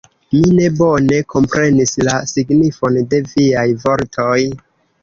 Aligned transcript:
Mi 0.35 0.39
ne 0.59 0.69
bone 0.79 1.19
komprenis 1.33 1.93
la 2.09 2.17
signifon 2.33 2.99
de 3.13 3.25
viaj 3.35 3.71
vortoj. 3.87 4.39